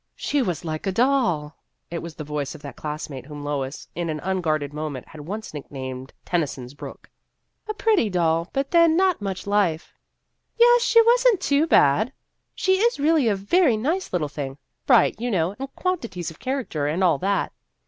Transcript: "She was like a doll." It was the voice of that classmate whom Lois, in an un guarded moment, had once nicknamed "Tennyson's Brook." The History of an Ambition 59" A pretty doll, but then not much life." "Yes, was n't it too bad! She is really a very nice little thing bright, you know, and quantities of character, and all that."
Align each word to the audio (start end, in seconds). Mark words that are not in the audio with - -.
"She 0.15 0.41
was 0.41 0.65
like 0.65 0.87
a 0.87 0.91
doll." 0.91 1.55
It 1.91 2.01
was 2.01 2.15
the 2.15 2.23
voice 2.23 2.55
of 2.55 2.63
that 2.63 2.75
classmate 2.75 3.27
whom 3.27 3.43
Lois, 3.43 3.87
in 3.93 4.09
an 4.09 4.19
un 4.21 4.41
guarded 4.41 4.73
moment, 4.73 5.07
had 5.09 5.21
once 5.21 5.53
nicknamed 5.53 6.11
"Tennyson's 6.25 6.73
Brook." 6.73 7.07
The 7.67 7.75
History 7.77 8.07
of 8.07 8.15
an 8.15 8.19
Ambition 8.19 8.45
59" 8.47 8.49
A 8.49 8.49
pretty 8.49 8.49
doll, 8.49 8.49
but 8.51 8.71
then 8.71 8.97
not 8.97 9.21
much 9.21 9.45
life." 9.45 9.93
"Yes, 10.59 10.95
was 10.95 11.25
n't 11.27 11.33
it 11.35 11.41
too 11.41 11.67
bad! 11.67 12.13
She 12.55 12.77
is 12.79 12.99
really 12.99 13.27
a 13.27 13.35
very 13.35 13.77
nice 13.77 14.11
little 14.11 14.27
thing 14.27 14.57
bright, 14.87 15.21
you 15.21 15.29
know, 15.29 15.55
and 15.59 15.71
quantities 15.75 16.31
of 16.31 16.39
character, 16.39 16.87
and 16.87 17.03
all 17.03 17.19
that." 17.19 17.53